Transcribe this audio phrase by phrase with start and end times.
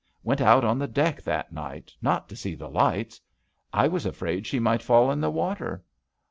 [0.23, 3.21] Went out on the deck that night, not to see the lights—
[3.71, 5.83] I was afraid she might fall in the water."